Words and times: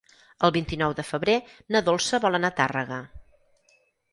El 0.47 0.53
vint-i-nou 0.55 0.95
de 0.99 1.05
febrer 1.09 1.35
na 1.75 1.81
Dolça 1.91 2.21
vol 2.25 2.39
anar 2.39 2.51
a 2.55 2.59
Tàrrega. 2.61 2.99